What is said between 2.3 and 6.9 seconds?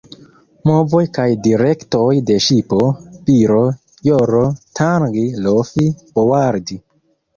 de ŝipo: biro, joro, tangi, lofi, boardi.